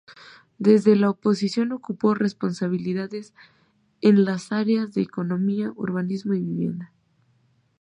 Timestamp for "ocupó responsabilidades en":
1.73-4.25